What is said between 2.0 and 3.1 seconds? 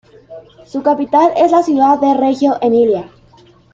Reggio Emilia.